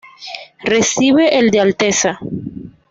Recibe 0.63 1.37
el 1.37 1.51
de 1.51 1.59
"Alteza". 1.59 2.19